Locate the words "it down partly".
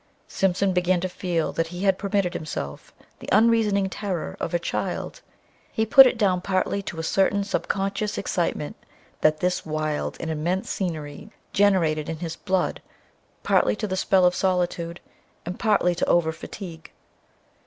6.07-6.81